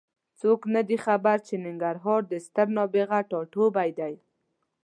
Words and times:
هېڅوک 0.31 0.61
نه 0.73 0.81
دي 0.89 0.97
خبر 1.05 1.37
چې 1.47 1.55
ننګرهار 1.65 2.21
د 2.31 2.33
ستر 2.45 2.67
نابغه 2.75 3.19
ټاټوبی 3.29 3.89
دی. 3.99 4.13